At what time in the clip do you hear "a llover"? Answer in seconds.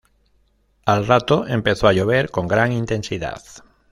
1.87-2.31